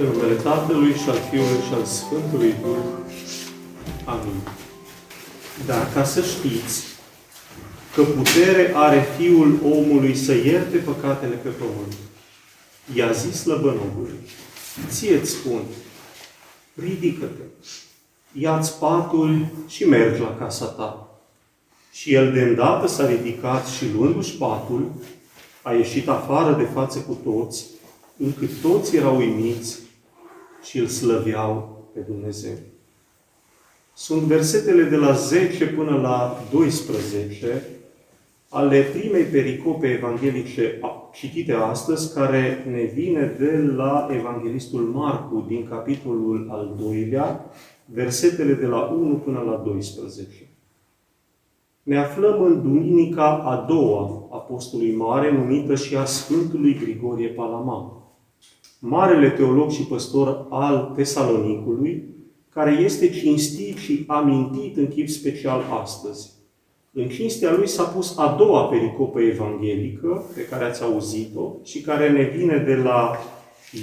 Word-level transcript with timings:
În 0.00 0.06
numele 0.06 0.34
Tatălui 0.34 0.94
și 0.94 1.08
al 1.08 1.18
Fiului 1.30 1.62
și 1.66 1.72
al 1.72 1.84
Sfântului 1.84 2.54
Duh. 2.62 2.76
Amin. 4.04 4.40
Dar 5.66 5.92
ca 5.94 6.04
să 6.04 6.22
știți 6.22 6.84
că 7.94 8.02
putere 8.02 8.72
are 8.74 9.06
Fiul 9.16 9.58
omului 9.64 10.14
să 10.14 10.34
ierte 10.34 10.76
păcatele 10.76 11.34
pe 11.34 11.48
pământ. 11.48 11.92
I-a 12.94 13.12
zis 13.12 13.40
slăbănogului, 13.40 14.18
ție-ți 14.88 15.30
spun, 15.30 15.60
ridică-te, 16.74 17.42
ia-ți 18.32 18.78
patul 18.78 19.46
și 19.66 19.84
mergi 19.84 20.20
la 20.20 20.36
casa 20.38 20.66
ta. 20.66 21.20
Și 21.92 22.14
el 22.14 22.32
de 22.32 22.40
îndată 22.40 22.86
s-a 22.86 23.06
ridicat 23.06 23.66
și 23.66 23.84
luându-și 23.96 24.36
patul, 24.36 24.92
a 25.62 25.72
ieșit 25.72 26.08
afară 26.08 26.56
de 26.56 26.68
față 26.74 26.98
cu 26.98 27.18
toți, 27.24 27.64
încât 28.16 28.50
toți 28.62 28.96
erau 28.96 29.16
uimiți 29.16 29.86
și 30.62 30.78
îl 30.78 30.86
slăveau 30.86 31.86
pe 31.94 32.00
Dumnezeu. 32.00 32.56
Sunt 33.94 34.22
versetele 34.22 34.82
de 34.82 34.96
la 34.96 35.12
10 35.12 35.66
până 35.66 35.96
la 35.96 36.42
12 36.52 37.62
ale 38.48 38.82
primei 38.82 39.24
pericope 39.24 39.86
evanghelice 39.86 40.80
citite 41.12 41.52
astăzi, 41.52 42.14
care 42.14 42.64
ne 42.70 42.82
vine 42.82 43.36
de 43.38 43.72
la 43.76 44.08
Evanghelistul 44.10 44.80
Marcu, 44.80 45.44
din 45.46 45.66
capitolul 45.68 46.48
al 46.50 46.74
doilea, 46.80 47.50
versetele 47.84 48.52
de 48.52 48.66
la 48.66 48.80
1 48.80 49.14
până 49.14 49.40
la 49.40 49.62
12. 49.64 50.28
Ne 51.82 51.98
aflăm 51.98 52.42
în 52.42 52.62
duminica 52.62 53.36
a 53.36 53.64
doua 53.68 54.28
Apostolului 54.30 54.94
Mare, 54.94 55.32
numită 55.32 55.74
și 55.74 55.96
a 55.96 56.04
Sfântului 56.04 56.74
Grigorie 56.74 57.28
Palama 57.28 57.97
marele 58.78 59.30
teolog 59.30 59.70
și 59.70 59.82
păstor 59.82 60.46
al 60.50 60.92
Tesalonicului, 60.96 62.04
care 62.48 62.70
este 62.70 63.10
cinstit 63.10 63.76
și 63.76 64.04
amintit 64.06 64.76
în 64.76 64.88
chip 64.88 65.08
special 65.08 65.62
astăzi. 65.82 66.30
În 66.92 67.08
cinstea 67.08 67.54
lui 67.56 67.68
s-a 67.68 67.82
pus 67.82 68.18
a 68.18 68.34
doua 68.38 68.64
pericopă 68.64 69.20
evanghelică, 69.20 70.24
pe 70.34 70.46
care 70.46 70.64
ați 70.64 70.82
auzit-o, 70.82 71.52
și 71.64 71.80
care 71.80 72.10
ne 72.10 72.22
vine 72.36 72.56
de 72.66 72.74
la 72.74 73.16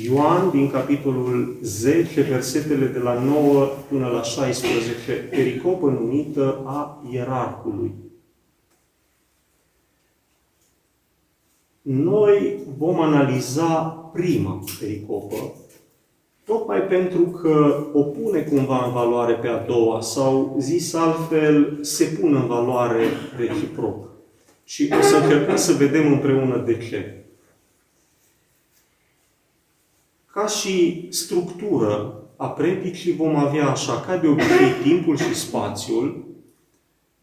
Ioan, 0.03 0.49
din 0.49 0.71
capitolul 0.71 1.57
10, 1.61 2.21
versetele 2.21 2.85
de 2.85 2.99
la 2.99 3.13
9 3.19 3.65
până 3.89 4.07
la 4.07 4.21
16, 4.21 5.11
pericopă 5.29 5.85
numită 5.85 6.61
a 6.65 7.03
ierarhului. 7.11 7.91
Noi 11.87 12.59
vom 12.77 12.99
analiza 12.99 13.75
prima 14.13 14.63
pericopă, 14.79 15.35
tocmai 16.43 16.81
pentru 16.81 17.21
că 17.21 17.85
o 17.93 18.01
pune 18.03 18.41
cumva 18.41 18.85
în 18.85 18.91
valoare 18.91 19.33
pe 19.33 19.47
a 19.47 19.57
doua, 19.57 20.01
sau 20.01 20.55
zis 20.59 20.93
altfel, 20.93 21.77
se 21.81 22.05
pune 22.05 22.37
în 22.37 22.47
valoare 22.47 23.03
reciproc. 23.37 24.07
Și 24.63 24.93
o 24.99 25.01
să 25.01 25.15
încercăm 25.15 25.55
să 25.55 25.73
vedem 25.73 26.11
împreună 26.11 26.57
de 26.57 26.77
ce. 26.77 27.23
Ca 30.31 30.47
și 30.47 31.07
structură 31.09 32.23
a 32.35 32.47
predicii 32.47 33.15
vom 33.15 33.35
avea 33.35 33.69
așa, 33.69 33.99
ca 33.99 34.17
de 34.17 34.27
obicei, 34.27 34.81
timpul 34.83 35.17
și 35.17 35.35
spațiul, 35.35 36.25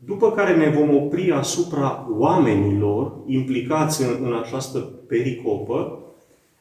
după 0.05 0.33
care 0.33 0.57
ne 0.57 0.69
vom 0.69 0.97
opri 0.97 1.31
asupra 1.31 2.09
oamenilor 2.11 3.13
implicați 3.27 4.03
în, 4.03 4.17
în 4.23 4.35
această 4.35 4.79
pericopă, 4.79 5.99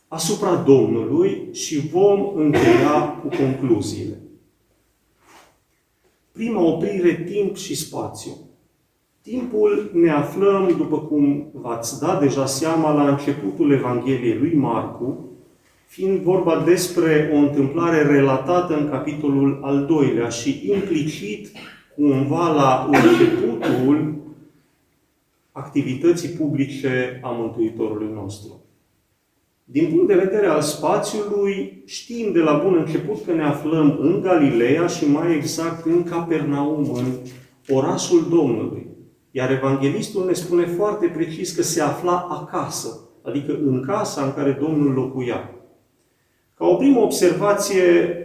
asupra 0.08 0.56
Domnului 0.56 1.48
și 1.52 1.80
vom 1.80 2.32
încheia 2.36 3.20
cu 3.22 3.28
concluziile. 3.28 4.22
Prima 6.32 6.62
oprire, 6.62 7.24
timp 7.32 7.56
și 7.56 7.76
spațiu. 7.76 8.32
Timpul 9.22 9.92
ne 9.94 10.10
aflăm, 10.10 10.74
după 10.78 11.00
cum 11.00 11.46
v-ați 11.54 12.00
dat 12.00 12.20
deja 12.20 12.46
seama, 12.46 12.94
la 12.94 13.10
începutul 13.10 13.72
Evangheliei 13.72 14.38
lui 14.38 14.54
Marcu, 14.56 15.26
fiind 15.88 16.20
vorba 16.20 16.64
despre 16.66 17.32
o 17.34 17.38
întâmplare 17.38 18.02
relatată 18.02 18.78
în 18.78 18.90
capitolul 18.90 19.60
al 19.64 19.86
doilea 19.86 20.30
și 20.30 20.72
implicit 20.74 21.52
cumva 21.96 22.54
la 22.54 22.90
începutul 22.92 24.20
activității 25.52 26.30
publice 26.30 27.20
a 27.24 27.30
Mântuitorului 27.30 28.14
nostru. 28.14 28.62
Din 29.64 29.90
punct 29.90 30.08
de 30.08 30.24
vedere 30.24 30.48
al 30.48 30.62
spațiului, 30.62 31.84
știm 31.86 32.32
de 32.32 32.40
la 32.40 32.62
bun 32.64 32.76
început 32.78 33.26
că 33.26 33.34
ne 33.34 33.44
aflăm 33.44 33.98
în 34.02 34.22
Galileea 34.22 34.88
și 34.88 35.10
mai 35.10 35.36
exact 35.36 35.86
în 35.86 36.04
Capernaum, 36.04 36.94
în 36.94 37.06
orașul 37.76 38.30
Domnului. 38.30 38.88
Iar 39.32 39.52
evanghelistul 39.52 40.26
ne 40.26 40.34
spune 40.34 40.66
foarte 40.66 41.08
precis 41.08 41.56
că 41.56 41.62
se 41.62 41.82
afla 41.82 42.28
acasă, 42.30 43.00
adică 43.22 43.60
în 43.66 43.84
casa 43.86 44.24
în 44.24 44.34
care 44.34 44.58
Domnul 44.62 44.94
locuia. 44.94 45.50
Ca 46.58 46.66
o 46.66 46.76
primă 46.76 47.00
observație, 47.00 48.16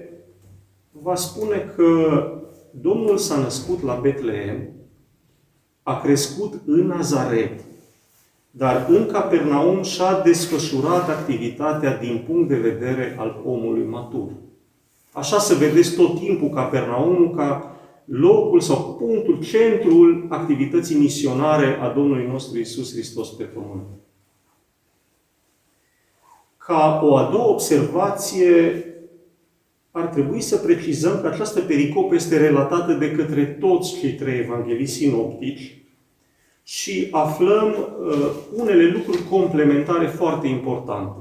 va 0.91 1.15
spune 1.15 1.73
că 1.77 2.21
Domnul 2.81 3.19
s-a 3.19 3.37
născut 3.37 3.83
la 3.83 3.95
Betlehem, 3.95 4.69
a 5.83 6.01
crescut 6.01 6.53
în 6.67 6.87
Nazaret, 6.87 7.61
dar 8.51 8.87
în 8.89 9.07
Capernaum 9.07 9.83
și-a 9.83 10.21
desfășurat 10.21 11.09
activitatea 11.09 11.97
din 11.97 12.25
punct 12.27 12.49
de 12.49 12.57
vedere 12.57 13.17
al 13.19 13.43
omului 13.45 13.85
matur. 13.85 14.29
Așa 15.13 15.39
să 15.39 15.55
vedeți 15.55 15.95
tot 15.95 16.19
timpul 16.19 16.49
Capernaum 16.49 17.35
ca 17.37 17.77
locul 18.05 18.61
sau 18.61 18.97
punctul, 18.99 19.43
centrul 19.43 20.27
activității 20.29 20.99
misionare 20.99 21.79
a 21.81 21.89
Domnului 21.89 22.27
nostru 22.27 22.59
Isus 22.59 22.93
Hristos 22.93 23.29
pe 23.29 23.45
pământ. 23.45 23.87
Ca 26.57 27.01
o 27.03 27.17
a 27.17 27.31
doua 27.31 27.49
observație, 27.49 28.85
ar 29.99 30.07
trebui 30.07 30.41
să 30.41 30.57
precizăm 30.57 31.21
că 31.21 31.27
această 31.27 31.61
pericopă 31.61 32.15
este 32.15 32.37
relatată 32.37 32.93
de 32.93 33.11
către 33.11 33.45
toți 33.45 33.99
cei 33.99 34.13
trei 34.13 34.39
evanghelii 34.39 34.87
sinoptici 34.87 35.79
și 36.63 37.09
aflăm 37.11 37.67
uh, 37.69 38.31
unele 38.57 38.91
lucruri 38.91 39.23
complementare 39.31 40.07
foarte 40.07 40.47
importante. 40.47 41.19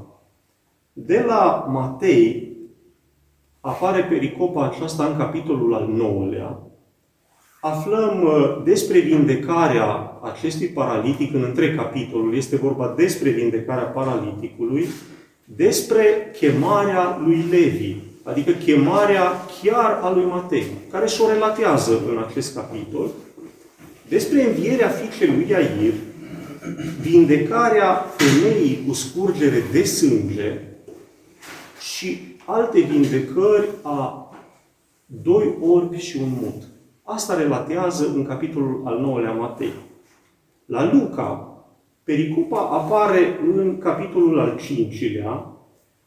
De 0.94 1.24
la 1.28 1.66
Matei 1.70 2.52
apare 3.60 4.04
pericopa 4.04 4.66
aceasta 4.66 5.06
în 5.06 5.18
capitolul 5.18 5.74
al 5.74 5.90
9-lea. 5.94 6.58
Aflăm 7.62 8.24
uh, 8.24 8.62
despre 8.64 9.00
vindecarea 9.00 10.20
acestui 10.22 10.68
paralitic 10.68 11.34
în 11.34 11.44
întreg 11.44 11.76
capitolul. 11.76 12.36
Este 12.36 12.56
vorba 12.56 12.94
despre 12.98 13.30
vindecarea 13.30 13.84
paraliticului, 13.84 14.88
despre 15.46 16.32
chemarea 16.38 17.22
lui 17.26 17.46
Levi, 17.50 18.05
adică 18.26 18.52
chemarea 18.52 19.32
chiar 19.62 20.00
a 20.02 20.12
lui 20.14 20.26
Matei, 20.26 20.66
care 20.92 21.08
și-o 21.08 21.28
relatează 21.28 22.02
în 22.10 22.24
acest 22.28 22.56
capitol, 22.56 23.10
despre 24.10 24.44
învierea 24.44 24.88
fiicei 24.88 25.28
lui 25.28 25.48
Iair, 25.50 25.94
vindecarea 27.02 28.06
femeii 28.18 28.84
cu 28.88 28.94
scurgere 28.94 29.64
de 29.72 29.84
sânge 29.84 30.62
și 31.80 32.20
alte 32.46 32.80
vindecări 32.80 33.68
a 33.82 34.30
doi 35.06 35.58
orbi 35.62 35.98
și 35.98 36.18
un 36.18 36.30
mut. 36.42 36.64
Asta 37.04 37.38
relatează 37.38 38.12
în 38.16 38.26
capitolul 38.26 38.82
al 38.86 39.00
9-lea 39.00 39.38
Matei. 39.38 39.74
La 40.66 40.94
Luca, 40.94 41.58
pericupa 42.04 42.60
apare 42.60 43.40
în 43.56 43.78
capitolul 43.78 44.40
al 44.40 44.60
5-lea, 44.60 45.46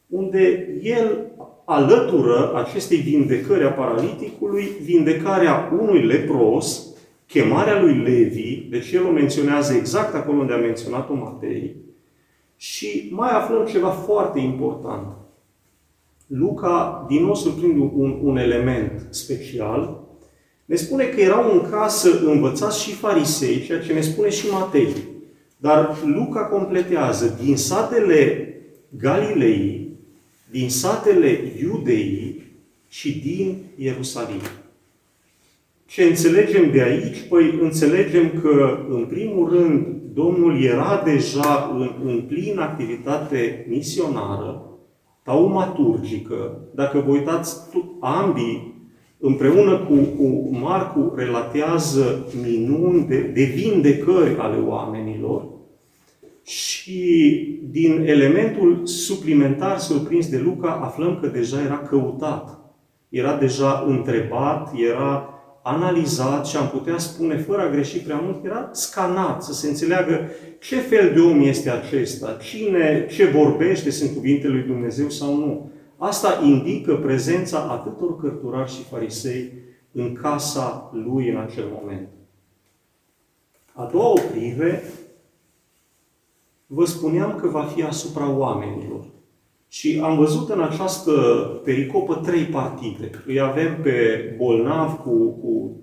unde 0.06 0.68
el 0.82 1.27
alătură 1.70 2.52
acestei 2.54 2.96
vindecări 2.96 3.64
a 3.64 3.70
paraliticului 3.70 4.68
vindecarea 4.82 5.72
unui 5.80 6.02
lepros, 6.02 6.86
chemarea 7.26 7.80
lui 7.82 7.94
Levi, 7.94 8.66
deci 8.70 8.92
el 8.92 9.06
o 9.06 9.10
menționează 9.10 9.72
exact 9.72 10.14
acolo 10.14 10.38
unde 10.38 10.52
a 10.52 10.56
menționat-o 10.56 11.14
Matei, 11.14 11.76
și 12.56 13.08
mai 13.10 13.30
aflăm 13.30 13.66
ceva 13.66 13.88
foarte 13.88 14.38
important. 14.38 15.06
Luca, 16.26 17.04
din 17.08 17.24
nou 17.24 17.34
surprinde 17.34 17.90
un, 17.94 18.18
un 18.22 18.36
element 18.36 19.06
special, 19.10 20.00
ne 20.64 20.74
spune 20.74 21.04
că 21.04 21.20
erau 21.20 21.52
în 21.52 21.70
casă 21.70 22.20
învățați 22.24 22.82
și 22.82 22.94
farisei, 22.94 23.62
ceea 23.62 23.80
ce 23.80 23.92
ne 23.92 24.00
spune 24.00 24.28
și 24.28 24.50
Matei. 24.50 24.94
Dar 25.56 25.96
Luca 26.04 26.40
completează, 26.40 27.38
din 27.42 27.56
satele 27.56 28.48
Galilei, 28.98 29.87
din 30.50 30.70
satele 30.70 31.52
Iudeii 31.60 32.42
și 32.88 33.20
din 33.20 33.56
Ierusalim. 33.76 34.40
Ce 35.86 36.02
înțelegem 36.02 36.70
de 36.70 36.82
aici? 36.82 37.28
Păi 37.28 37.58
înțelegem 37.60 38.40
că, 38.42 38.78
în 38.88 39.04
primul 39.04 39.48
rând, 39.48 39.86
Domnul 40.14 40.62
era 40.62 41.02
deja 41.04 41.70
în, 41.78 41.90
în 42.04 42.20
plină 42.20 42.60
activitate 42.60 43.66
misionară, 43.68 44.62
taumaturgică, 45.22 46.60
dacă 46.74 47.02
vă 47.06 47.12
uitați, 47.12 47.56
ambii 48.00 48.74
împreună 49.18 49.78
cu, 49.78 49.94
cu 49.94 50.56
Marcu 50.60 51.12
relatează 51.16 52.26
minuni 52.42 53.06
de, 53.06 53.20
de 53.20 53.44
vindecări 53.44 54.36
ale 54.38 54.56
oamenilor 54.66 55.57
și 56.48 57.58
din 57.70 58.04
elementul 58.06 58.86
suplimentar 58.86 59.78
surprins 59.78 60.28
de 60.28 60.38
Luca 60.38 60.70
aflăm 60.70 61.18
că 61.20 61.26
deja 61.26 61.60
era 61.60 61.78
căutat, 61.78 62.58
era 63.08 63.36
deja 63.36 63.84
întrebat, 63.86 64.72
era 64.90 65.28
analizat 65.62 66.46
și 66.46 66.56
am 66.56 66.68
putea 66.68 66.98
spune, 66.98 67.36
fără 67.36 67.62
a 67.62 67.70
greși 67.70 67.98
prea 67.98 68.16
mult, 68.16 68.44
era 68.44 68.68
scanat, 68.72 69.42
să 69.42 69.52
se 69.52 69.68
înțeleagă 69.68 70.28
ce 70.60 70.76
fel 70.76 71.12
de 71.14 71.20
om 71.20 71.42
este 71.42 71.70
acesta, 71.70 72.36
cine, 72.42 73.06
ce 73.10 73.24
vorbește, 73.24 73.90
sunt 73.90 74.14
cuvintele 74.14 74.52
lui 74.52 74.66
Dumnezeu 74.66 75.08
sau 75.08 75.34
nu. 75.36 75.70
Asta 75.96 76.40
indică 76.44 76.94
prezența 76.94 77.58
atâtor 77.58 78.20
cărturari 78.20 78.70
și 78.70 78.82
farisei 78.90 79.52
în 79.92 80.12
casa 80.12 80.90
lui 80.92 81.28
în 81.30 81.36
acel 81.36 81.64
moment. 81.80 82.08
A 83.72 83.88
doua 83.92 84.08
oprire, 84.08 84.82
vă 86.70 86.84
spuneam 86.84 87.38
că 87.40 87.48
va 87.48 87.62
fi 87.62 87.82
asupra 87.82 88.36
oamenilor. 88.36 89.04
Și 89.68 90.00
am 90.02 90.16
văzut 90.16 90.48
în 90.48 90.60
această 90.60 91.12
pericopă 91.64 92.14
trei 92.14 92.42
partide. 92.42 93.10
Îi 93.26 93.40
avem 93.40 93.76
pe 93.82 93.94
bolnav 94.36 94.92
cu, 94.92 95.10
cu 95.28 95.76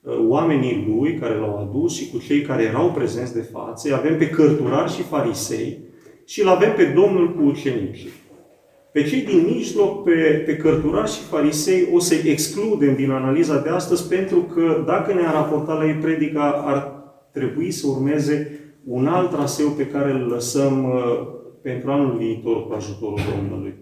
uh, 0.00 0.24
oamenii 0.28 0.94
lui 0.96 1.14
care 1.14 1.34
l-au 1.34 1.58
adus 1.58 1.94
și 1.94 2.10
cu 2.10 2.18
cei 2.18 2.40
care 2.40 2.62
erau 2.62 2.90
prezenți 2.90 3.34
de 3.34 3.48
față. 3.52 3.88
Îi 3.88 3.94
avem 3.94 4.18
pe 4.18 4.30
cărturari 4.30 4.92
și 4.92 5.02
farisei 5.02 5.78
și 6.24 6.42
îl 6.42 6.48
avem 6.48 6.74
pe 6.74 6.84
Domnul 6.84 7.34
cu 7.34 7.42
ucenicii. 7.42 8.10
Pe 8.92 9.02
cei 9.02 9.22
din 9.22 9.44
mijloc, 9.54 10.04
pe, 10.04 10.42
pe 10.46 10.56
cărturari 10.56 11.10
și 11.10 11.20
farisei, 11.20 11.88
o 11.92 11.98
să-i 11.98 12.30
excludem 12.30 12.94
din 12.94 13.10
analiza 13.10 13.58
de 13.60 13.68
astăzi, 13.68 14.08
pentru 14.08 14.38
că 14.38 14.84
dacă 14.86 15.12
ne-a 15.12 15.30
raportat 15.30 15.78
la 15.78 15.86
ei 15.86 15.94
predica, 15.94 16.62
ar 16.66 17.02
trebui 17.32 17.70
să 17.70 17.86
urmeze 17.86 18.61
un 18.84 19.06
alt 19.06 19.30
traseu 19.30 19.68
pe 19.68 19.86
care 19.86 20.12
îl 20.12 20.26
lăsăm 20.26 20.84
uh, 20.84 21.26
pentru 21.62 21.90
anul 21.90 22.16
viitor 22.16 22.66
cu 22.66 22.72
ajutorul 22.72 23.20
Domnului. 23.36 23.74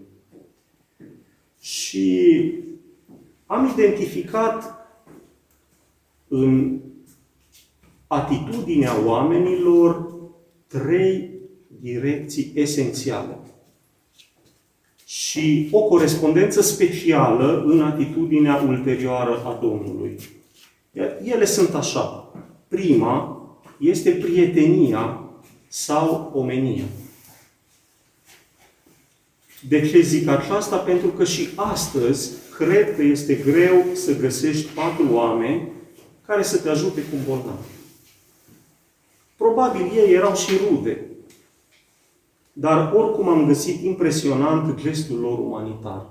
Și 1.59 2.51
am 3.45 3.69
identificat 3.77 4.75
în 6.27 6.79
atitudinea 8.07 9.05
oamenilor 9.05 10.15
trei 10.67 11.29
direcții 11.79 12.51
esențiale 12.55 13.37
și 15.05 15.67
o 15.71 15.81
corespondență 15.81 16.61
specială 16.61 17.63
în 17.65 17.81
atitudinea 17.81 18.55
ulterioară 18.67 19.41
a 19.45 19.59
Domnului. 19.61 20.17
Ele 21.23 21.45
sunt 21.45 21.73
așa. 21.73 22.33
Prima 22.67 23.30
este 23.81 24.11
prietenia 24.11 25.23
sau 25.67 26.31
omenia. 26.33 26.83
De 29.67 29.89
ce 29.89 30.01
zic 30.01 30.27
aceasta? 30.27 30.77
Pentru 30.77 31.07
că 31.07 31.23
și 31.23 31.47
astăzi 31.55 32.31
cred 32.57 32.95
că 32.95 33.01
este 33.01 33.33
greu 33.33 33.85
să 33.93 34.17
găsești 34.17 34.67
patru 34.73 35.07
oameni 35.11 35.67
care 36.25 36.43
să 36.43 36.57
te 36.57 36.69
ajute 36.69 37.01
cu 37.01 37.15
un 37.15 37.21
bolnav. 37.27 37.65
Probabil 39.37 39.91
ei 39.95 40.13
erau 40.13 40.35
și 40.35 40.51
rude. 40.69 41.05
Dar 42.53 42.91
oricum 42.95 43.29
am 43.29 43.45
găsit 43.45 43.83
impresionant 43.83 44.81
gestul 44.81 45.19
lor 45.19 45.39
umanitar. 45.39 46.05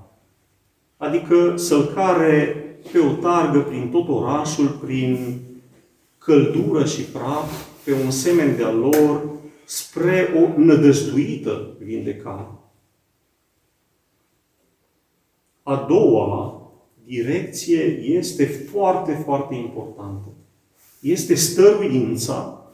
Adică 0.96 1.56
să-l 1.56 1.84
care 1.84 2.64
pe 2.92 2.98
o 2.98 3.12
targă 3.12 3.60
prin 3.60 3.88
tot 3.88 4.08
orașul, 4.08 4.68
prin 4.68 5.40
căldură 6.20 6.84
și 6.84 7.02
praf, 7.02 7.66
pe 7.84 7.92
un 8.04 8.10
semen 8.10 8.56
de-a 8.56 8.72
lor, 8.72 9.22
spre 9.64 10.28
o 10.36 10.60
nădăjduită 10.60 11.76
vindecare. 11.78 12.48
A 15.62 15.86
doua 15.88 16.62
direcție 17.04 17.82
este 17.98 18.46
foarte, 18.46 19.12
foarte 19.12 19.54
importantă. 19.54 20.28
Este 21.00 21.34
stăruința, 21.34 22.64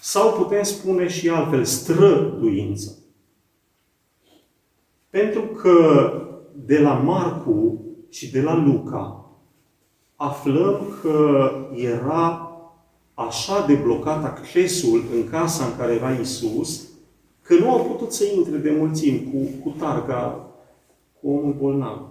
sau 0.00 0.32
putem 0.32 0.62
spune 0.62 1.08
și 1.08 1.28
altfel, 1.28 1.64
străduința. 1.64 2.90
Pentru 5.10 5.42
că 5.42 6.10
de 6.54 6.78
la 6.78 6.92
Marcu 6.92 7.84
și 8.08 8.30
de 8.30 8.40
la 8.40 8.56
Luca 8.56 9.30
aflăm 10.16 10.80
că 11.02 11.50
era 11.74 12.43
așa 13.14 13.66
de 13.66 13.74
blocat 13.74 14.24
accesul 14.24 15.04
în 15.14 15.28
casa 15.28 15.64
în 15.64 15.76
care 15.76 15.92
era 15.92 16.12
Isus, 16.12 16.88
că 17.42 17.54
nu 17.54 17.70
au 17.70 17.84
putut 17.84 18.12
să 18.12 18.24
intre 18.36 18.56
de 18.56 18.70
mulțimi 18.70 19.30
cu, 19.32 19.68
cu 19.68 19.76
targa, 19.78 20.48
cu 21.20 21.28
omul 21.28 21.56
bolnav. 21.58 22.08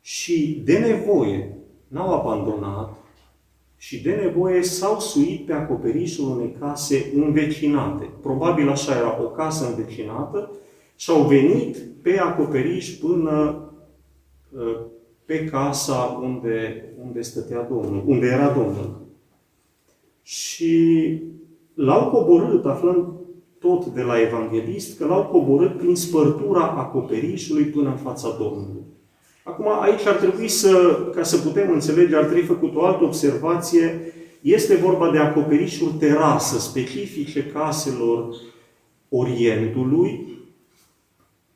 Și 0.00 0.62
de 0.64 0.78
nevoie 0.78 1.58
n-au 1.88 2.14
abandonat 2.14 2.94
și 3.76 4.02
de 4.02 4.10
nevoie 4.10 4.62
s-au 4.62 5.00
suit 5.00 5.46
pe 5.46 5.52
acoperișul 5.52 6.30
unei 6.30 6.56
case 6.60 7.12
învecinate. 7.14 8.08
Probabil 8.22 8.68
așa 8.68 8.96
era 8.96 9.22
o 9.22 9.26
casă 9.26 9.66
învecinată 9.66 10.50
și 10.96 11.10
au 11.10 11.22
venit 11.22 11.76
pe 12.02 12.18
acoperiș 12.18 12.90
până 12.90 13.64
uh, 14.56 14.80
pe 15.24 15.44
casa 15.44 16.20
unde, 16.22 16.84
unde 17.04 17.20
stătea 17.20 17.62
Domnul, 17.62 18.02
unde 18.06 18.26
era 18.26 18.52
Domnul. 18.52 19.03
Și 20.26 21.22
l-au 21.74 22.10
coborât, 22.10 22.64
aflăm 22.64 23.20
tot 23.58 23.86
de 23.86 24.02
la 24.02 24.20
evanghelist, 24.20 24.98
că 24.98 25.06
l-au 25.06 25.22
coborât 25.22 25.78
prin 25.78 25.94
spărtura 25.94 26.60
acoperișului 26.60 27.64
până 27.64 27.88
în 27.88 27.96
fața 27.96 28.36
Domnului. 28.38 28.82
Acum, 29.42 29.66
aici 29.80 30.06
ar 30.06 30.14
trebui 30.14 30.48
să, 30.48 30.98
ca 31.14 31.22
să 31.22 31.36
putem 31.36 31.70
înțelege, 31.72 32.16
ar 32.16 32.24
trebui 32.24 32.42
făcut 32.42 32.74
o 32.74 32.84
altă 32.84 33.04
observație. 33.04 34.12
Este 34.40 34.74
vorba 34.74 35.10
de 35.10 35.18
acoperișuri 35.18 35.92
terasă, 35.98 36.58
specifice 36.58 37.44
caselor 37.44 38.34
Orientului. 39.08 40.26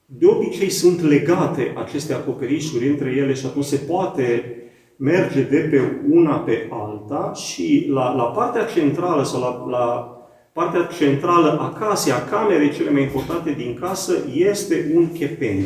De 0.05 0.27
obicei 0.27 0.71
sunt 0.71 1.01
legate 1.01 1.75
aceste 1.77 2.13
acoperișuri 2.13 2.89
între 2.89 3.11
ele 3.11 3.35
și 3.35 3.47
atunci 3.47 3.65
se 3.65 3.77
poate 3.77 4.58
merge 4.99 5.43
de 5.43 5.57
pe 5.57 6.03
una 6.11 6.37
pe 6.37 6.69
alta 6.71 7.33
și 7.35 7.87
la, 7.91 8.15
la 8.15 8.23
partea 8.23 8.65
centrală 8.65 9.25
sau 9.25 9.41
la, 9.41 9.79
la 9.79 10.13
partea 10.53 10.89
centrală 10.99 11.59
a 11.61 11.79
casei, 11.79 12.13
a 12.13 12.25
camerei 12.25 12.71
cele 12.71 12.91
mai 12.91 13.03
importante 13.03 13.51
din 13.51 13.77
casă, 13.81 14.15
este 14.35 14.93
un 14.95 15.13
chepen. 15.13 15.65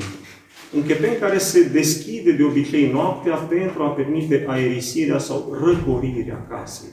Un 0.77 0.83
chepen 0.87 1.19
care 1.21 1.39
se 1.39 1.62
deschide 1.62 2.33
de 2.33 2.43
obicei 2.43 2.91
noaptea 2.91 3.35
pentru 3.35 3.83
a 3.83 3.89
permite 3.89 4.45
aerisirea 4.49 5.19
sau 5.19 5.57
răcorirea 5.65 6.47
casei. 6.51 6.89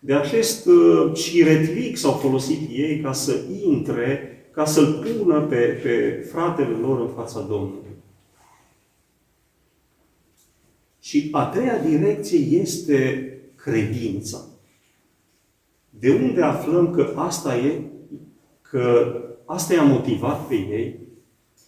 De 0.00 0.14
acest 0.14 0.66
uh, 0.66 1.14
șiretlic 1.14 1.96
s-au 1.96 2.12
folosit 2.12 2.60
ei 2.70 3.00
ca 3.00 3.12
să 3.12 3.32
intre, 3.64 4.30
ca 4.52 4.64
să-l 4.64 5.04
pună 5.04 5.40
pe, 5.40 5.56
pe 5.56 6.26
fratele 6.32 6.76
lor 6.80 7.00
în 7.00 7.08
fața 7.16 7.40
Domnului. 7.40 7.85
Și 11.06 11.28
a 11.30 11.44
treia 11.44 11.78
direcție 11.78 12.38
este 12.38 13.30
credința. 13.56 14.38
De 15.90 16.10
unde 16.10 16.42
aflăm 16.42 16.90
că 16.90 17.12
asta 17.16 17.56
e, 17.56 17.80
că 18.70 19.14
asta 19.44 19.74
i-a 19.74 19.82
motivat 19.82 20.46
pe 20.46 20.54
ei? 20.54 20.98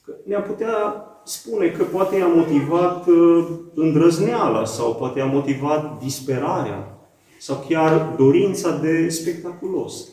Că 0.05 0.15
ne-am 0.25 0.43
putea 0.43 1.05
spune 1.25 1.69
că 1.69 1.83
poate 1.83 2.17
i-a 2.17 2.27
motivat 2.27 3.07
uh, 3.07 3.47
îndrăzneala 3.75 4.65
sau 4.65 4.95
poate 4.95 5.19
i-a 5.19 5.27
motivat 5.27 6.03
disperarea 6.03 6.99
sau 7.41 7.65
chiar 7.69 8.15
dorința 8.17 8.77
de 8.77 9.09
spectaculos. 9.09 10.09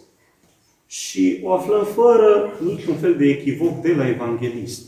Și 0.87 1.39
o 1.43 1.53
aflăm 1.53 1.83
fără 1.83 2.51
niciun 2.63 2.95
fel 2.95 3.15
de 3.15 3.25
echivoc 3.25 3.81
de 3.81 3.93
la 3.93 4.07
evanghelist. 4.09 4.85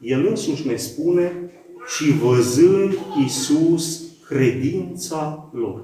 El 0.00 0.26
însuși 0.26 0.66
ne 0.66 0.76
spune 0.76 1.47
și 1.96 2.12
văzând 2.12 2.98
Isus 3.24 4.02
credința 4.28 5.48
lor. 5.52 5.82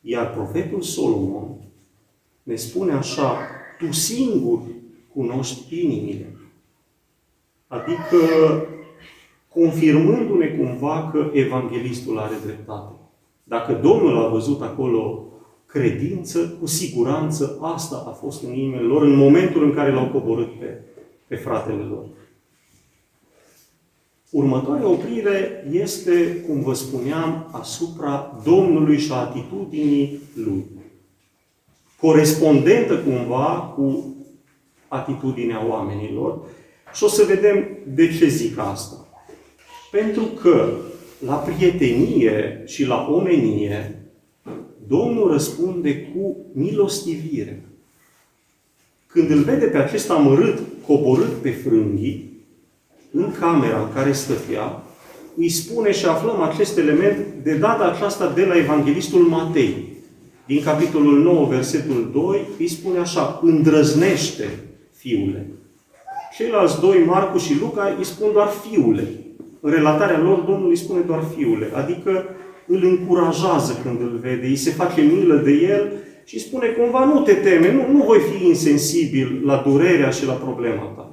Iar 0.00 0.30
profetul 0.30 0.82
Solomon 0.82 1.56
ne 2.42 2.54
spune 2.54 2.92
așa, 2.92 3.36
tu 3.78 3.92
singur 3.92 4.60
cunoști 5.12 5.82
inimile. 5.82 6.36
Adică 7.66 8.16
confirmându-ne 9.48 10.46
cumva 10.46 11.10
că 11.12 11.30
evanghelistul 11.32 12.18
are 12.18 12.34
dreptate. 12.44 12.94
Dacă 13.44 13.72
Domnul 13.72 14.24
a 14.24 14.28
văzut 14.28 14.62
acolo 14.62 15.24
credință, 15.66 16.56
cu 16.60 16.66
siguranță 16.66 17.58
asta 17.60 18.04
a 18.06 18.10
fost 18.10 18.42
în 18.42 18.52
inimile 18.52 18.82
lor 18.82 19.02
în 19.02 19.16
momentul 19.16 19.64
în 19.64 19.74
care 19.74 19.92
l-au 19.92 20.08
coborât 20.08 20.58
pe, 20.58 20.82
pe 21.26 21.36
fratele 21.36 21.82
lor. 21.82 22.04
Următoarea 24.30 24.88
oprire 24.88 25.64
este, 25.72 26.44
cum 26.46 26.62
vă 26.62 26.74
spuneam, 26.74 27.48
asupra 27.52 28.40
Domnului 28.44 28.98
și 28.98 29.12
a 29.12 29.14
atitudinii 29.14 30.20
Lui. 30.34 30.64
Corespondentă 32.00 32.98
cumva 32.98 33.74
cu 33.76 34.16
atitudinea 34.88 35.66
oamenilor. 35.68 36.38
Și 36.94 37.04
o 37.04 37.08
să 37.08 37.24
vedem 37.24 37.68
de 37.86 38.16
ce 38.18 38.28
zic 38.28 38.58
asta. 38.58 39.08
Pentru 39.90 40.22
că 40.22 40.68
la 41.18 41.34
prietenie 41.34 42.62
și 42.66 42.86
la 42.86 43.08
omenie, 43.10 44.00
Domnul 44.86 45.30
răspunde 45.30 46.02
cu 46.02 46.36
milostivire. 46.52 47.62
Când 49.06 49.30
îl 49.30 49.42
vede 49.42 49.66
pe 49.66 49.76
acesta 49.76 50.14
amărât, 50.14 50.58
coborât 50.86 51.32
pe 51.32 51.50
frânghii, 51.50 52.35
în 53.16 53.32
camera 53.40 53.78
în 53.78 53.92
care 53.94 54.12
stătea, 54.12 54.82
îi 55.36 55.48
spune 55.48 55.92
și 55.92 56.06
aflăm 56.06 56.42
acest 56.42 56.78
element 56.78 57.16
de 57.42 57.54
data 57.54 57.84
aceasta 57.84 58.32
de 58.34 58.44
la 58.44 58.56
Evanghelistul 58.56 59.20
Matei. 59.20 59.94
Din 60.46 60.62
capitolul 60.62 61.22
9, 61.22 61.46
versetul 61.46 62.10
2, 62.12 62.40
îi 62.58 62.68
spune 62.68 62.98
așa, 62.98 63.40
îndrăznește, 63.42 64.48
fiule. 64.96 65.46
Ceilalți 66.36 66.80
doi, 66.80 67.02
Marcu 67.06 67.38
și 67.38 67.58
Luca, 67.60 67.94
îi 67.98 68.04
spun 68.04 68.32
doar 68.32 68.48
fiule. 68.48 69.08
În 69.60 69.70
relatarea 69.70 70.20
lor, 70.20 70.38
Domnul 70.38 70.68
îi 70.68 70.76
spune 70.76 71.00
doar 71.00 71.22
fiule. 71.36 71.70
Adică 71.74 72.24
îl 72.66 72.84
încurajează 72.84 73.80
când 73.82 74.00
îl 74.00 74.18
vede, 74.22 74.46
îi 74.46 74.56
se 74.56 74.70
face 74.70 75.00
milă 75.00 75.34
de 75.34 75.50
el 75.50 75.92
și 76.24 76.40
spune 76.40 76.66
cumva, 76.66 77.04
nu 77.04 77.20
te 77.20 77.32
teme, 77.32 77.72
nu, 77.72 77.92
nu 77.92 78.04
voi 78.04 78.18
fi 78.18 78.46
insensibil 78.46 79.42
la 79.44 79.62
durerea 79.66 80.10
și 80.10 80.26
la 80.26 80.32
problema 80.32 80.82
ta. 80.82 81.05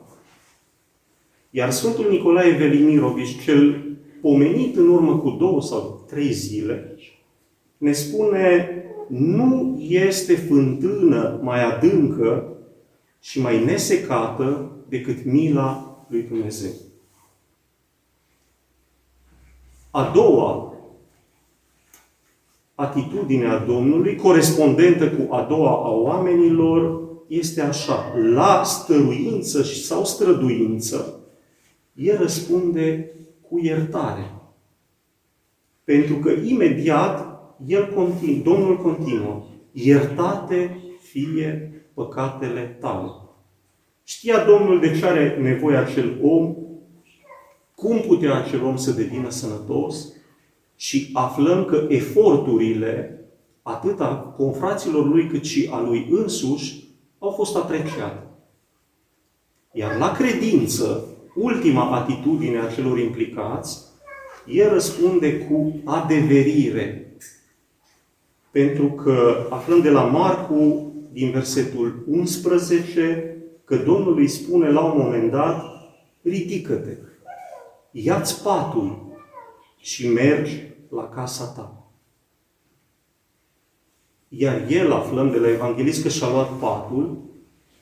Iar 1.56 1.72
Sfântul 1.72 2.10
Nicolae 2.10 2.52
Velimirovici, 2.52 3.44
cel 3.44 3.86
pomenit 4.22 4.76
în 4.78 4.88
urmă 4.88 5.18
cu 5.18 5.30
două 5.30 5.62
sau 5.62 6.06
trei 6.08 6.32
zile, 6.32 6.98
ne 7.78 7.92
spune, 7.92 8.68
nu 9.08 9.78
este 9.88 10.36
fântână 10.36 11.40
mai 11.42 11.64
adâncă 11.64 12.58
și 13.20 13.42
mai 13.42 13.64
nesecată 13.64 14.72
decât 14.90 15.26
mila 15.26 15.98
lui 16.08 16.22
Dumnezeu. 16.22 16.72
A 19.92 20.12
doua 20.14 20.74
atitudine 22.76 23.48
a 23.48 23.58
Domnului, 23.58 24.16
corespondentă 24.16 25.10
cu 25.10 25.34
a 25.34 25.42
doua 25.42 25.70
a 25.70 25.90
oamenilor, 25.90 27.02
este 27.28 27.62
așa. 27.62 28.14
La 28.34 28.64
stăruință 28.64 29.64
sau 29.64 30.06
străduință, 30.06 31.18
el 31.94 32.18
răspunde 32.18 33.12
cu 33.42 33.60
iertare. 33.60 34.32
Pentru 35.84 36.16
că 36.16 36.30
imediat 36.30 37.34
el 37.66 37.94
continu, 37.94 38.42
Domnul 38.44 38.78
continuă. 38.78 39.46
Iertate 39.72 40.78
fie 41.02 41.72
păcatele 41.94 42.78
tale. 42.80 43.10
Știa 44.04 44.46
Domnul 44.46 44.80
de 44.80 44.98
ce 44.98 45.06
are 45.06 45.38
nevoie 45.42 45.78
acel 45.78 46.18
om, 46.22 46.56
cum 47.76 48.00
putea 48.00 48.36
acel 48.36 48.64
om 48.64 48.76
să 48.76 48.92
devină 48.92 49.30
sănătos 49.30 50.14
și 50.76 51.10
aflăm 51.14 51.66
că 51.66 51.86
eforturile 51.90 53.24
atât 53.62 54.00
a 54.00 54.16
confraților 54.16 55.06
lui 55.06 55.28
cât 55.28 55.44
și 55.44 55.70
a 55.72 55.82
lui 55.82 56.08
însuși 56.12 56.84
au 57.20 57.30
fost 57.30 57.56
apreciate. 57.56 58.24
Iar 59.72 59.98
la 59.98 60.12
credință, 60.12 61.08
ultima 61.36 61.90
atitudine 61.92 62.60
a 62.60 62.72
celor 62.72 63.00
implicați, 63.00 63.78
el 64.46 64.70
răspunde 64.70 65.38
cu 65.38 65.74
adeverire. 65.84 67.18
Pentru 68.52 68.86
că 68.86 69.48
aflăm 69.50 69.82
de 69.82 69.90
la 69.90 70.04
Marcu, 70.04 70.94
din 71.12 71.32
versetul 71.32 72.04
11, 72.08 73.38
că 73.64 73.76
Domnul 73.76 74.18
îi 74.18 74.28
spune 74.28 74.72
la 74.72 74.84
un 74.84 75.02
moment 75.02 75.32
dat, 75.32 75.64
ridică-te, 76.22 76.98
ia-ți 77.92 78.44
patul 78.44 79.12
și 79.78 80.08
mergi 80.08 80.62
la 80.90 81.10
casa 81.10 81.46
ta. 81.46 81.88
Iar 84.28 84.66
el, 84.70 84.92
aflăm 84.92 85.32
de 85.32 85.38
la 85.38 85.50
Evanghelist 85.50 86.02
că 86.02 86.08
și-a 86.08 86.30
luat 86.30 86.60
patul 86.60 87.33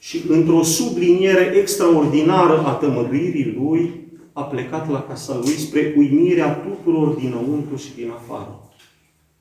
și 0.01 0.21
într-o 0.27 0.63
subliniere 0.63 1.53
extraordinară 1.55 2.63
a 2.65 2.71
tămăduirii 2.71 3.57
lui, 3.59 3.91
a 4.33 4.43
plecat 4.43 4.89
la 4.89 5.03
casa 5.03 5.39
lui 5.43 5.53
spre 5.53 5.93
uimirea 5.97 6.53
tuturor 6.53 7.07
dinăuntru 7.07 7.75
și 7.75 7.95
din 7.95 8.09
afară. 8.09 8.69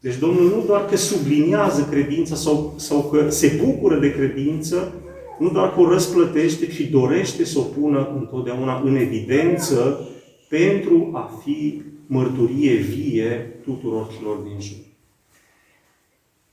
Deci 0.00 0.16
Domnul 0.16 0.48
nu 0.48 0.64
doar 0.66 0.86
că 0.86 0.96
subliniază 0.96 1.88
credința 1.90 2.34
sau, 2.34 2.74
sau 2.76 3.02
că 3.02 3.30
se 3.30 3.60
bucură 3.64 3.98
de 3.98 4.12
credință, 4.12 4.92
nu 5.38 5.50
doar 5.50 5.74
că 5.74 5.80
o 5.80 5.92
răsplătește, 5.92 6.66
ci 6.66 6.80
dorește 6.80 7.44
să 7.44 7.58
o 7.58 7.62
pună 7.62 8.16
întotdeauna 8.18 8.82
în 8.84 8.96
evidență 8.96 10.08
pentru 10.48 11.10
a 11.12 11.40
fi 11.44 11.82
mărturie 12.06 12.74
vie 12.74 13.60
tuturor 13.64 14.10
celor 14.18 14.36
din 14.36 14.60
jur. 14.60 14.84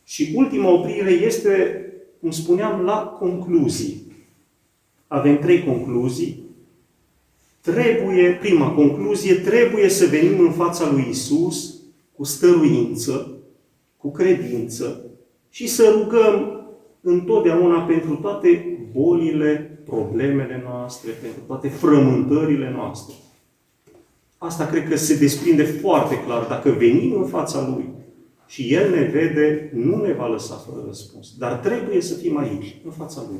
Și 0.03 0.31
ultima 0.35 0.69
oprire 0.69 1.11
este, 1.11 1.81
cum 2.27 2.35
spuneam, 2.35 2.81
la 2.81 3.15
concluzii. 3.19 4.11
Avem 5.07 5.39
trei 5.39 5.63
concluzii. 5.63 6.43
Trebuie, 7.61 8.37
prima 8.41 8.69
concluzie, 8.71 9.33
trebuie 9.33 9.89
să 9.89 10.05
venim 10.05 10.39
în 10.39 10.51
fața 10.51 10.91
lui 10.91 11.05
Isus 11.09 11.75
cu 12.15 12.23
stăruință, 12.23 13.31
cu 13.97 14.11
credință 14.11 15.05
și 15.49 15.67
să 15.67 15.95
rugăm 15.97 16.61
întotdeauna 17.01 17.79
pentru 17.79 18.15
toate 18.15 18.79
bolile, 18.93 19.81
problemele 19.85 20.63
noastre, 20.69 21.11
pentru 21.11 21.41
toate 21.47 21.67
frământările 21.67 22.71
noastre. 22.75 23.15
Asta 24.37 24.65
cred 24.65 24.89
că 24.89 24.95
se 24.95 25.15
desprinde 25.15 25.63
foarte 25.63 26.23
clar. 26.25 26.45
Dacă 26.45 26.69
venim 26.69 27.13
în 27.13 27.25
fața 27.27 27.67
Lui 27.67 27.85
și 28.47 28.73
El 28.73 28.89
ne 28.89 29.01
vede, 29.03 29.71
nu 29.73 30.01
ne 30.01 30.13
va 30.13 30.27
lăsa 30.27 30.55
fără 30.55 30.83
răspuns. 30.87 31.37
Dar 31.37 31.53
trebuie 31.53 32.01
să 32.01 32.13
fim 32.13 32.37
aici, 32.37 32.75
în 32.85 32.91
fața 32.91 33.21
Lui. 33.29 33.39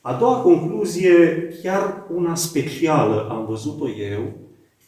A 0.00 0.12
doua 0.12 0.40
concluzie, 0.40 1.48
chiar 1.62 2.06
una 2.14 2.34
specială, 2.34 3.28
am 3.30 3.46
văzut-o 3.46 3.88
eu, 3.88 4.32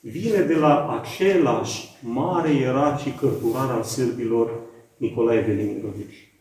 vine 0.01 0.41
de 0.41 0.55
la 0.55 1.01
același 1.01 1.89
mare 2.01 2.53
ierar 2.53 3.01
și 3.01 3.11
cărturar 3.11 3.71
al 3.71 3.83
sârbilor, 3.83 4.51
Nicolae 4.97 5.41
Velimirovici. 5.41 6.33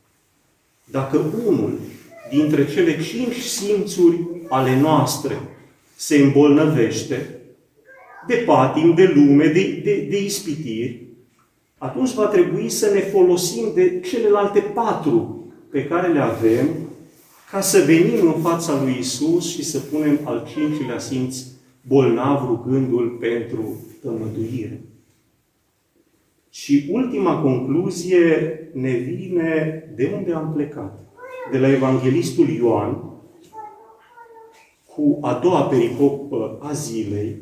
Dacă 0.83 1.17
unul 1.45 1.79
dintre 2.29 2.67
cele 2.67 3.01
cinci 3.01 3.35
simțuri 3.39 4.19
ale 4.49 4.79
noastre 4.79 5.39
se 5.95 6.17
îmbolnăvește 6.17 7.41
de 8.27 8.35
patim, 8.35 8.93
de 8.93 9.11
lume, 9.15 9.45
de, 9.45 9.81
de, 9.83 10.07
de 10.09 10.23
ispitiri, 10.23 11.01
atunci 11.77 12.13
va 12.13 12.25
trebui 12.25 12.69
să 12.69 12.91
ne 12.93 12.99
folosim 12.99 13.65
de 13.73 13.99
celelalte 13.99 14.59
patru 14.59 15.45
pe 15.69 15.85
care 15.85 16.07
le 16.07 16.19
avem 16.19 16.67
ca 17.51 17.61
să 17.61 17.83
venim 17.85 18.27
în 18.27 18.41
fața 18.41 18.81
lui 18.83 18.95
Isus 18.99 19.49
și 19.49 19.63
să 19.63 19.79
punem 19.79 20.19
al 20.23 20.47
cincilea 20.53 20.99
simț 20.99 21.37
bolnav 21.87 22.47
rugându-L 22.47 23.09
pentru 23.09 23.85
tămăduire. 24.01 24.81
Și 26.49 26.89
ultima 26.91 27.41
concluzie 27.41 28.59
ne 28.73 28.91
vine 28.91 29.83
de 29.95 30.11
unde 30.15 30.33
am 30.33 30.53
plecat. 30.53 30.99
De 31.51 31.57
la 31.57 31.71
Evanghelistul 31.71 32.49
Ioan, 32.49 33.03
cu 34.85 35.17
a 35.21 35.39
doua 35.43 35.61
pericopă 35.61 36.57
a 36.61 36.71
zilei, 36.71 37.41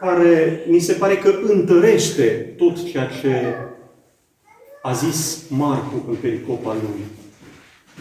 care 0.00 0.64
mi 0.68 0.78
se 0.78 0.92
pare 0.92 1.16
că 1.16 1.34
întărește 1.42 2.54
tot 2.56 2.90
ceea 2.90 3.06
ce 3.20 3.54
a 4.82 4.92
zis 4.92 5.44
Marcu 5.48 6.04
în 6.08 6.14
pericopa 6.20 6.72
lui. 6.72 7.04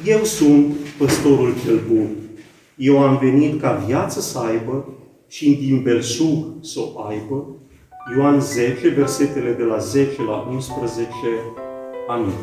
Eu 0.06 0.24
sunt 0.24 0.76
păstorul 0.98 1.54
cel 1.66 1.80
bun. 1.92 2.08
Eu 2.76 3.04
am 3.04 3.18
venit 3.18 3.62
ca 3.62 3.84
viață 3.88 4.20
să 4.20 4.40
aibă 4.40 4.98
și 5.28 5.48
în 5.48 5.54
din 5.54 5.82
belșug 5.82 6.46
să 6.62 6.80
o 6.80 7.02
aibă. 7.02 7.48
Ioan 8.18 8.42
10, 8.42 8.88
versetele 8.88 9.52
de 9.52 9.64
la 9.64 9.78
10 9.78 10.24
la 10.24 10.48
11. 10.52 11.06
Amin. 12.08 12.34